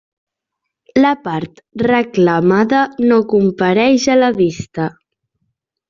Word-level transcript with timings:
La 1.03 1.11
part 1.27 1.61
reclamada 1.85 2.81
no 3.13 3.21
compareix 3.35 4.11
a 4.17 4.21
la 4.25 4.35
vista. 4.43 4.93